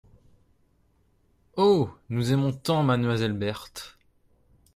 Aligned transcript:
Oh! 1.57 1.91
nous 2.09 2.31
aimons 2.31 2.53
tant 2.53 2.81
mademoiselle 2.81 3.33
Berthe!… 3.33 3.99